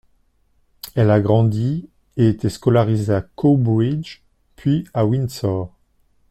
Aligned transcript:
Elle 0.95 1.11
a 1.11 1.21
grandi 1.21 1.87
et 2.17 2.27
été 2.29 2.49
scolarisée 2.49 3.13
à 3.13 3.21
Cowbridge, 3.21 4.21
puis 4.55 4.87
à 4.95 5.05
Windsor. 5.05 5.75